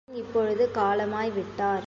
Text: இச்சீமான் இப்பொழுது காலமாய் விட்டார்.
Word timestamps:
இச்சீமான் 0.07 0.21
இப்பொழுது 0.21 0.63
காலமாய் 0.71 1.31
விட்டார். 1.31 1.79